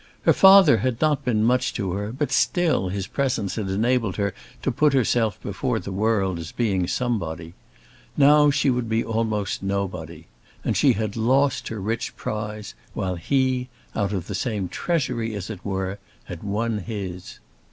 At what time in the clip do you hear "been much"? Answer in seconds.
1.23-1.75